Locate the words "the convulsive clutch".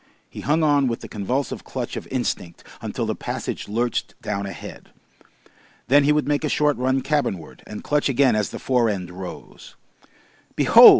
1.01-1.95